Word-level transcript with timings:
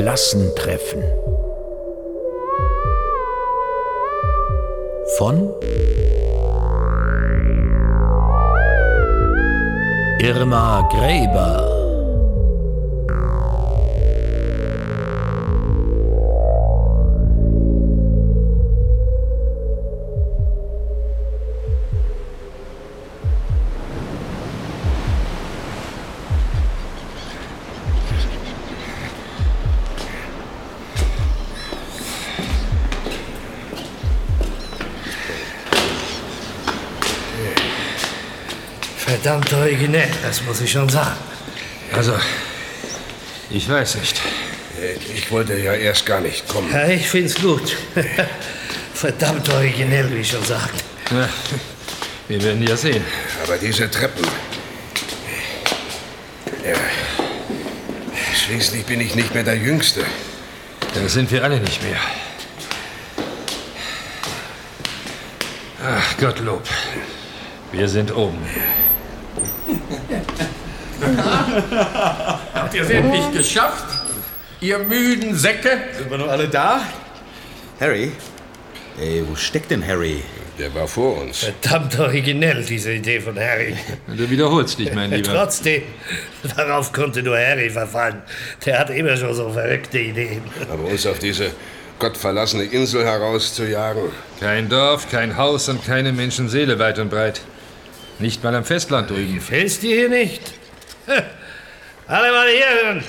Klassentreffen. 0.00 1.02
Von 5.18 5.52
Irma 10.22 10.88
Gräber. 10.90 11.69
Verdammt 39.10 39.52
originell, 39.52 40.08
das 40.22 40.40
muss 40.44 40.60
ich 40.60 40.70
schon 40.70 40.88
sagen. 40.88 41.16
Also, 41.92 42.14
ich 43.50 43.68
weiß 43.68 43.96
nicht. 43.96 44.20
Ich 45.16 45.32
wollte 45.32 45.58
ja 45.58 45.72
erst 45.72 46.06
gar 46.06 46.20
nicht 46.20 46.46
kommen. 46.46 46.72
Ja, 46.72 46.86
ich 46.86 47.08
find's 47.08 47.34
gut. 47.34 47.76
Verdammt 48.94 49.48
originell, 49.48 50.08
wie 50.12 50.18
ich 50.20 50.30
schon 50.30 50.44
sagte. 50.44 50.84
Na, 51.10 51.28
wir 52.28 52.40
werden 52.40 52.64
ja 52.64 52.76
sehen. 52.76 53.02
Aber 53.42 53.56
diese 53.56 53.90
Treppen. 53.90 54.24
Ja. 56.64 56.76
Schließlich 58.46 58.84
bin 58.84 59.00
ich 59.00 59.16
nicht 59.16 59.34
mehr 59.34 59.42
der 59.42 59.56
Jüngste. 59.56 60.04
Das 60.94 61.14
sind 61.14 61.32
wir 61.32 61.42
alle 61.42 61.58
nicht 61.58 61.82
mehr. 61.82 61.98
Ach, 65.84 66.16
Gottlob. 66.16 66.62
Wir 67.72 67.88
sind 67.88 68.14
oben. 68.14 68.38
Habt 72.54 72.74
ihr 72.74 72.82
es 72.82 72.90
endlich 72.90 73.32
geschafft? 73.32 73.84
Ihr 74.60 74.78
müden 74.78 75.34
Säcke? 75.36 75.78
Sind 75.96 76.10
wir 76.10 76.18
noch 76.18 76.28
alle 76.28 76.48
da? 76.48 76.82
Harry? 77.80 78.12
Ey, 79.00 79.24
wo 79.28 79.34
steckt 79.34 79.70
denn 79.70 79.86
Harry? 79.86 80.22
Der 80.58 80.74
war 80.74 80.86
vor 80.86 81.22
uns. 81.22 81.38
Verdammt 81.38 81.98
originell, 81.98 82.62
diese 82.62 82.92
Idee 82.92 83.18
von 83.20 83.38
Harry. 83.38 83.74
Du 84.06 84.28
wiederholst 84.28 84.78
dich, 84.78 84.92
mein 84.92 85.10
Lieber. 85.10 85.32
Trotzdem, 85.32 85.82
darauf 86.54 86.92
konnte 86.92 87.22
nur 87.22 87.38
Harry 87.38 87.70
verfallen. 87.70 88.20
Der 88.66 88.78
hat 88.78 88.90
immer 88.90 89.16
schon 89.16 89.32
so 89.32 89.48
verrückte 89.50 89.98
Ideen. 89.98 90.42
Aber 90.70 90.84
uns 90.84 91.06
auf 91.06 91.18
diese 91.18 91.52
gottverlassene 91.98 92.64
Insel 92.64 93.06
herauszujagen. 93.06 94.02
Kein 94.38 94.68
Dorf, 94.68 95.10
kein 95.10 95.38
Haus 95.38 95.70
und 95.70 95.82
keine 95.86 96.12
Menschenseele 96.12 96.78
weit 96.78 96.98
und 96.98 97.08
breit. 97.08 97.40
Nicht 98.18 98.44
mal 98.44 98.54
am 98.54 98.64
Festland 98.64 99.08
drüben. 99.08 99.36
Gefällt's 99.36 99.80
dir 99.80 99.96
hier 99.96 100.08
nicht? 100.10 100.59
Alle 102.06 102.32
mal 102.32 102.48
hier 102.48 102.84
hören. 102.84 103.04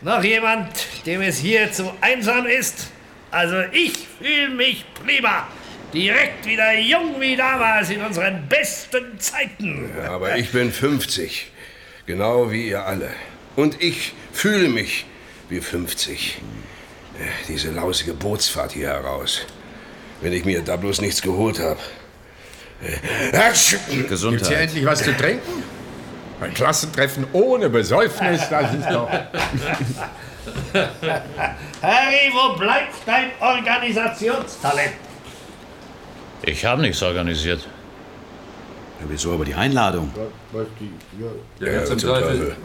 Noch 0.00 0.22
jemand, 0.22 0.68
dem 1.06 1.22
es 1.22 1.38
hier 1.38 1.72
zu 1.72 1.92
einsam 2.00 2.46
ist? 2.46 2.88
Also 3.30 3.62
ich 3.72 4.06
fühle 4.18 4.48
mich 4.50 4.84
prima. 4.94 5.48
Direkt 5.92 6.46
wieder 6.46 6.78
jung 6.78 7.20
wie 7.20 7.36
damals 7.36 7.90
in 7.90 8.00
unseren 8.02 8.46
besten 8.48 9.18
Zeiten. 9.18 9.90
Ja, 9.96 10.12
aber 10.12 10.36
ich 10.36 10.50
bin 10.50 10.72
50. 10.72 11.50
Genau 12.06 12.50
wie 12.50 12.68
ihr 12.68 12.84
alle. 12.84 13.10
Und 13.56 13.80
ich 13.82 14.12
fühle 14.32 14.68
mich 14.68 15.06
wie 15.48 15.60
50. 15.60 16.38
Ja, 17.18 17.26
Diese 17.48 17.70
lausige 17.70 18.12
Bootsfahrt 18.12 18.72
hier 18.72 18.88
heraus. 18.88 19.46
Wenn 20.20 20.32
ich 20.32 20.44
mir 20.44 20.62
da 20.62 20.76
bloß 20.76 21.00
nichts 21.00 21.22
geholt 21.22 21.60
habe. 21.60 21.80
Gibt's 23.30 23.76
hier 23.88 24.02
Gesundheit. 24.04 24.52
endlich 24.52 24.84
was 24.84 25.02
zu 25.02 25.16
trinken? 25.16 25.62
Ein 26.40 26.52
Klassentreffen 26.54 27.26
ohne 27.32 27.68
Besäufnis, 27.70 28.48
das 28.48 28.74
ist 28.74 28.90
doch... 28.90 29.08
Harry, 31.82 32.32
wo 32.32 32.58
bleibt 32.58 32.94
dein 33.06 33.30
Organisationstalent? 33.40 34.92
Ich 36.42 36.64
habe 36.64 36.82
nichts 36.82 37.02
organisiert. 37.02 37.60
Ja, 39.00 39.06
wieso 39.08 39.32
aber 39.32 39.44
die 39.44 39.54
Einladung? 39.54 40.12
Ja, 41.60 41.84
zum 41.84 41.98
Teufel. 41.98 42.56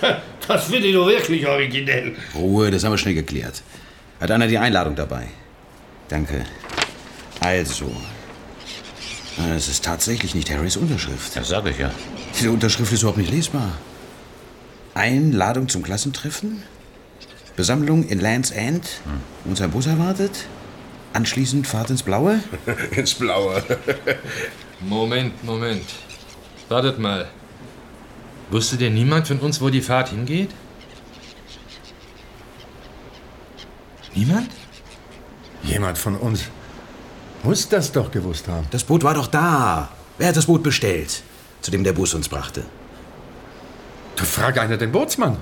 Das 0.46 0.64
finde 0.66 0.86
ich 0.86 0.94
doch 0.94 1.08
wirklich 1.08 1.44
originell. 1.46 2.14
Ruhe, 2.34 2.70
das 2.70 2.84
haben 2.84 2.92
wir 2.92 2.98
schnell 2.98 3.14
geklärt. 3.14 3.62
Hat 4.20 4.30
einer 4.30 4.46
die 4.46 4.58
Einladung 4.58 4.94
dabei? 4.94 5.26
Danke. 6.08 6.44
Also. 7.40 7.90
Äh, 9.38 9.54
Es 9.54 9.68
ist 9.68 9.84
tatsächlich 9.84 10.34
nicht 10.34 10.50
Harrys 10.50 10.76
Unterschrift. 10.76 11.36
Das 11.36 11.48
sage 11.48 11.70
ich 11.70 11.78
ja. 11.78 11.90
Diese 12.38 12.50
Unterschrift 12.50 12.92
ist 12.92 13.02
überhaupt 13.02 13.18
nicht 13.18 13.30
lesbar. 13.30 13.72
Einladung 14.94 15.68
zum 15.68 15.82
Klassentreffen? 15.82 16.62
Besammlung 17.56 18.06
in 18.08 18.20
Land's 18.20 18.50
End? 18.50 19.00
Unser 19.44 19.68
Bus 19.68 19.86
erwartet? 19.86 20.46
Anschließend 21.12 21.66
Fahrt 21.66 21.90
ins 21.90 22.02
Blaue? 22.02 22.40
Ins 22.90 23.14
Blaue. 23.14 23.62
Moment, 24.80 25.42
Moment. 25.44 25.84
Wartet 26.68 26.98
mal. 26.98 27.26
Wusste 28.50 28.76
denn 28.76 28.94
niemand 28.94 29.26
von 29.26 29.38
uns, 29.38 29.60
wo 29.60 29.70
die 29.70 29.80
Fahrt 29.80 30.10
hingeht? 30.10 30.50
Niemand? 34.14 34.50
Jemand 35.62 35.98
von 35.98 36.16
uns 36.16 36.44
muss 37.46 37.68
das 37.68 37.92
doch 37.92 38.10
gewusst 38.10 38.48
haben. 38.48 38.66
Das 38.70 38.82
Boot 38.84 39.02
war 39.04 39.14
doch 39.14 39.28
da. 39.28 39.88
Wer 40.18 40.28
hat 40.28 40.36
das 40.36 40.46
Boot 40.46 40.62
bestellt, 40.62 41.22
zu 41.60 41.70
dem 41.70 41.84
der 41.84 41.92
Bus 41.92 42.12
uns 42.14 42.28
brachte? 42.28 42.62
Du 44.16 44.24
frag 44.24 44.58
einer 44.58 44.76
den 44.76 44.90
Bootsmann. 44.90 45.36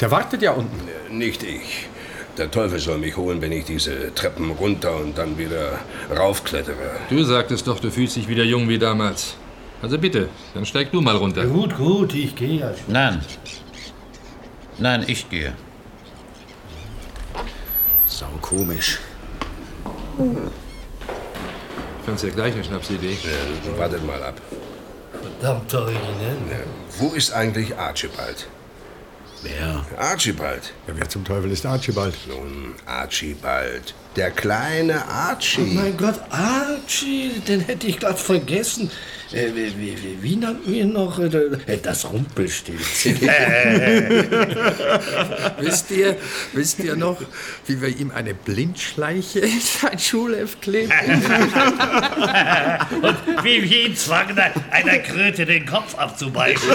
Der 0.00 0.10
wartet 0.10 0.40
ja 0.42 0.52
unten. 0.52 0.80
Nicht 1.10 1.42
ich. 1.42 1.88
Der 2.38 2.50
Teufel 2.50 2.78
soll 2.78 2.98
mich 2.98 3.16
holen, 3.16 3.40
wenn 3.40 3.52
ich 3.52 3.64
diese 3.64 4.14
Treppen 4.14 4.50
runter 4.50 4.96
und 4.96 5.16
dann 5.18 5.36
wieder 5.38 5.78
raufklettere. 6.14 6.90
Du 7.10 7.22
sagtest 7.24 7.66
doch, 7.66 7.80
du 7.80 7.90
fühlst 7.90 8.16
dich 8.16 8.28
wieder 8.28 8.44
jung 8.44 8.68
wie 8.68 8.78
damals. 8.78 9.36
Also 9.82 9.98
bitte, 9.98 10.28
dann 10.54 10.64
steig 10.64 10.90
du 10.92 11.00
mal 11.00 11.16
runter. 11.16 11.44
Gut, 11.46 11.76
gut, 11.76 12.14
ich 12.14 12.34
gehe 12.34 12.60
ja 12.60 12.70
schon. 12.74 12.92
Nein. 12.92 13.20
Nein, 14.78 15.04
ich 15.06 15.28
gehe. 15.28 15.54
Sau 18.06 18.28
komisch. 18.40 19.00
Kannst 22.06 22.22
ja 22.22 22.30
gleich 22.30 22.54
eine 22.54 22.62
Schnapsidee. 22.62 23.14
Äh, 23.14 23.78
wartet 23.78 24.06
mal 24.06 24.22
ab. 24.22 24.34
Verdammt 25.40 25.74
originell. 25.74 26.64
Wo 26.98 27.08
ist 27.08 27.32
eigentlich 27.32 27.76
Archibald? 27.76 28.46
Wer? 29.46 29.84
Archibald. 29.98 30.72
Ja, 30.88 30.94
wer 30.96 31.08
zum 31.08 31.24
Teufel 31.24 31.50
ist 31.52 31.64
Archibald? 31.66 32.14
Nun, 32.28 32.74
Archibald. 32.84 33.94
Der 34.16 34.30
kleine 34.30 35.02
Oh 35.06 35.10
Archie. 35.12 35.60
mein 35.74 35.96
Gott, 35.96 36.18
Archie, 36.30 37.30
den 37.46 37.60
hätte 37.60 37.86
ich 37.86 37.98
gerade 38.00 38.16
vergessen. 38.16 38.90
Äh, 39.32 39.48
wie, 39.54 39.76
wie, 39.76 40.18
wie, 40.22 40.36
nannten 40.36 40.72
wir 40.72 40.82
ihn 40.82 40.92
noch? 40.92 41.18
Äh, 41.18 41.28
Das 41.82 42.04
Rumpelstilzchen. 42.10 43.20
Wisst 45.60 45.90
ihr, 45.90 46.16
wisst 46.52 46.78
ihr 46.78 46.94
noch, 46.96 47.20
wie 47.66 47.80
wir 47.82 47.88
ihm 47.88 48.10
eine 48.12 48.34
Blindschleiche 48.34 49.40
in 49.40 49.60
sein 49.60 49.98
Schulheft 49.98 50.62
klebten? 50.62 50.96
Und 53.02 53.16
wie 53.44 53.68
wir 53.68 53.86
ihn 53.88 53.96
zwangen, 53.96 54.38
einer 54.70 54.98
Kröte 55.00 55.44
den 55.44 55.66
Kopf 55.66 55.94
abzubeißen. 55.96 56.70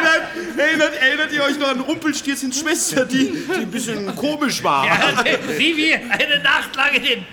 Erinnert, 0.00 0.58
erinnert, 0.58 0.94
erinnert 1.02 1.32
ihr 1.32 1.42
euch 1.42 1.58
noch 1.58 1.68
an 1.68 1.80
Rumpelstilzchens 1.80 2.60
Schwester, 2.60 3.04
die, 3.04 3.30
die 3.30 3.52
ein 3.52 3.70
bisschen 3.70 4.14
komisch 4.16 4.62
war? 4.62 4.86
Ja, 4.86 5.24
wie 5.58 5.76
wir 5.76 5.96
eine 5.96 6.42
Nacht 6.42 6.74
lang 6.76 6.94
in 6.94 7.02
den, 7.02 7.26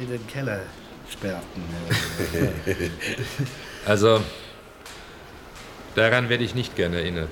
in 0.00 0.10
den 0.10 0.26
Keller 0.26 0.60
sperrten. 1.10 1.62
Also, 3.86 4.20
daran 5.94 6.28
werde 6.28 6.42
ich 6.42 6.56
nicht 6.56 6.74
gern 6.74 6.92
erinnert. 6.92 7.28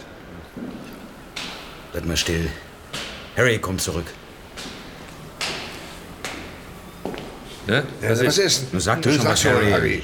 Bleib 1.91 2.05
mal 2.05 2.17
still. 2.17 2.49
Harry, 3.37 3.59
komm 3.59 3.81
zurück. 3.81 4.07
Ne? 7.67 7.83
Was 8.03 8.39
ist? 8.39 8.73
Nun 8.73 8.81
sag 8.81 9.03
doch 9.03 9.11
schon 9.11 9.25
was, 9.25 9.45
Harry. 9.45 9.71
Harry. 9.73 10.03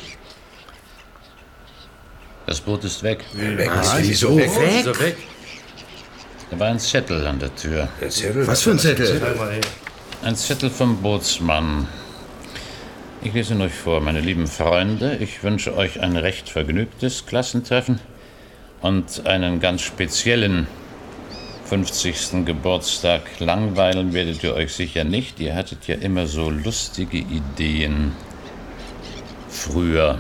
Das 2.51 2.61
Boot 2.61 2.83
ist 2.83 3.05
weg. 3.05 3.25
Weg 3.33 3.71
Was, 3.73 4.01
ist 4.01 4.09
wieso? 4.09 4.37
weg. 4.37 4.51
Weg? 4.59 4.85
So 4.85 5.01
weg. 5.01 5.17
Da 6.51 6.59
war 6.59 6.67
ein 6.67 6.81
Zettel 6.81 7.25
an 7.25 7.39
der 7.39 7.55
Tür. 7.55 7.89
Der 8.01 8.11
Zettel, 8.11 8.45
Was 8.45 8.63
für 8.63 8.73
ein 8.73 8.79
Zettel? 8.81 9.23
Ein 10.25 10.35
Zettel 10.35 10.69
vom 10.69 11.01
Bootsmann. 11.01 11.87
Ich 13.23 13.33
lese 13.35 13.55
ihn 13.55 13.61
euch 13.61 13.73
vor, 13.73 14.01
meine 14.01 14.21
lieben 14.21 14.49
Freunde. 14.49 15.17
Ich 15.21 15.45
wünsche 15.45 15.77
euch 15.77 16.01
ein 16.01 16.17
recht 16.17 16.49
vergnügtes 16.49 17.25
Klassentreffen 17.25 18.01
Und 18.83 19.29
einen 19.29 19.61
ganz 19.61 19.83
speziellen 19.83 20.67
50. 21.67 22.45
Geburtstag 22.47 23.23
langweilen 23.39 24.13
werdet 24.13 24.43
ihr 24.43 24.55
euch 24.55 24.75
sicher 24.75 25.05
nicht. 25.05 25.39
Ihr 25.39 25.55
hattet 25.55 25.87
ja 25.87 25.95
immer 25.95 26.27
so 26.27 26.51
lustige 26.51 27.19
Ideen. 27.19 28.11
Früher. 29.49 30.19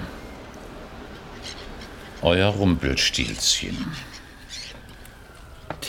Euer 2.22 2.48
Rumpelstilzchen. 2.48 3.76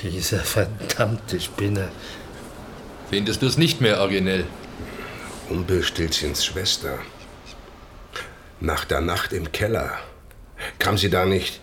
Diese 0.01 0.39
verdammte 0.39 1.39
Spinne. 1.39 1.89
Findest 3.09 3.41
du 3.41 3.47
es 3.47 3.57
nicht 3.57 3.81
mehr 3.81 3.99
originell? 3.99 4.45
Rumpelstilzchens 5.49 6.45
Schwester. 6.45 6.99
Nach 8.61 8.85
der 8.85 9.01
Nacht 9.01 9.33
im 9.33 9.51
Keller. 9.51 9.91
Kam 10.79 10.97
sie 10.97 11.09
da 11.09 11.25
nicht 11.25 11.59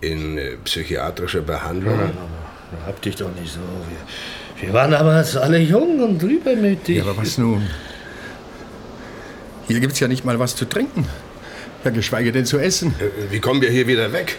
in 0.00 0.36
äh, 0.36 0.56
psychiatrische 0.64 1.40
Behandlung? 1.40 2.12
Hab 2.86 3.00
dich 3.00 3.16
doch 3.16 3.30
nicht 3.34 3.52
so. 3.54 3.60
Wir, 3.60 4.66
wir 4.66 4.74
waren 4.74 4.90
damals 4.90 5.36
alle 5.36 5.58
jung 5.58 6.00
und 6.00 6.22
übermütig. 6.22 6.98
Ja, 6.98 7.04
aber 7.04 7.16
was 7.16 7.38
nun? 7.38 7.66
Hier 9.68 9.80
gibt's 9.80 10.00
ja 10.00 10.08
nicht 10.08 10.24
mal 10.24 10.38
was 10.38 10.54
zu 10.54 10.66
trinken. 10.66 11.08
Ja, 11.84 11.90
geschweige 11.90 12.32
denn 12.32 12.46
zu 12.46 12.58
essen. 12.58 12.94
Äh, 13.00 13.32
Wie 13.32 13.40
kommen 13.40 13.60
wir 13.60 13.70
hier 13.70 13.86
wieder 13.86 14.12
weg? 14.12 14.38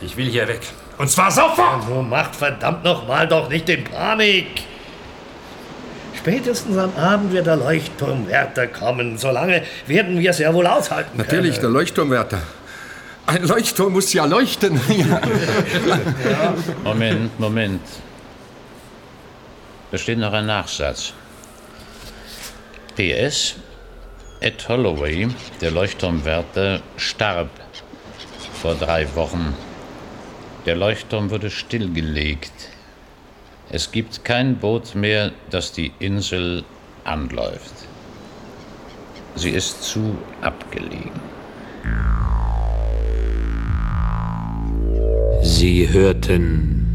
Ich 0.00 0.16
will 0.16 0.26
hier 0.26 0.48
weg. 0.48 0.60
Und 0.98 1.10
zwar 1.10 1.30
sofort! 1.30 1.84
So 1.86 2.02
macht 2.02 2.36
verdammt 2.36 2.84
noch 2.84 3.06
mal 3.06 3.26
doch 3.28 3.48
nicht 3.48 3.68
in 3.68 3.84
Panik. 3.84 4.62
Spätestens 6.16 6.76
am 6.76 6.94
Abend 6.96 7.32
wird 7.32 7.46
der 7.46 7.56
Leuchtturmwärter 7.56 8.66
kommen. 8.66 9.16
Solange 9.16 9.62
werden 9.86 10.18
wir 10.18 10.30
es 10.30 10.38
ja 10.38 10.52
wohl 10.52 10.66
aushalten 10.66 11.16
Natürlich, 11.16 11.54
der 11.54 11.62
können. 11.62 11.74
Leuchtturmwärter. 11.74 12.42
Ein 13.26 13.46
Leuchtturm 13.46 13.92
muss 13.92 14.12
ja 14.12 14.24
leuchten. 14.24 14.80
Moment, 16.84 17.38
Moment. 17.38 17.80
Da 19.90 19.98
steht 19.98 20.18
noch 20.18 20.32
ein 20.32 20.46
Nachsatz. 20.46 21.12
PS. 22.96 23.54
Ed 24.42 24.66
Holloway, 24.70 25.28
der 25.60 25.70
Leuchtturmwärter, 25.70 26.80
starb 26.96 27.50
vor 28.54 28.74
drei 28.74 29.06
Wochen. 29.14 29.54
Der 30.64 30.76
Leuchtturm 30.76 31.30
wurde 31.30 31.50
stillgelegt. 31.50 32.70
Es 33.68 33.92
gibt 33.92 34.24
kein 34.24 34.56
Boot 34.56 34.94
mehr, 34.94 35.32
das 35.50 35.72
die 35.72 35.92
Insel 35.98 36.64
anläuft. 37.04 37.74
Sie 39.34 39.50
ist 39.50 39.82
zu 39.82 40.16
abgelegen. 40.40 41.20
Sie 45.42 45.86
hörten 45.86 46.86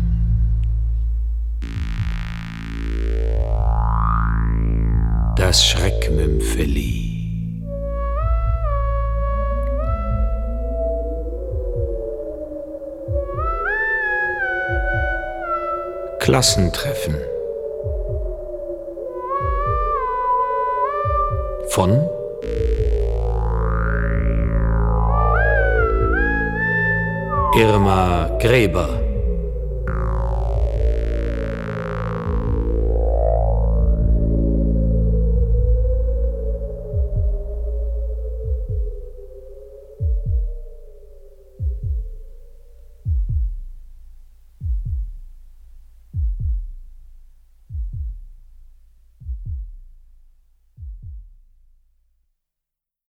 das 5.37 5.63
Schreckmümpfeli. 5.63 7.04
Klassentreffen 16.35 17.15
von 21.69 22.09
Irma 27.57 28.37
Gräber. 28.41 29.04